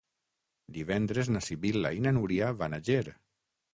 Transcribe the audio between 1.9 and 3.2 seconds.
i na Núria van a Ger.